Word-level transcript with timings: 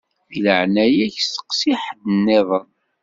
Di 0.29 0.37
leɛnaya-k 0.45 1.15
steqsi 1.21 1.73
ḥedd-nniḍen. 1.83 2.69